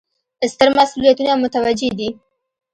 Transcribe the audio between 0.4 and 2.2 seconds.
ستر مسوولیتونه متوجه دي.